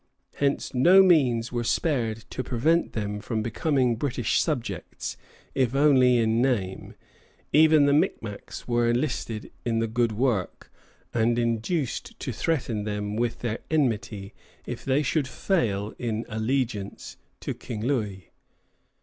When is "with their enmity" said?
13.15-14.33